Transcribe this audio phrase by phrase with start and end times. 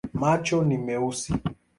[0.21, 1.31] Macho ni meusi.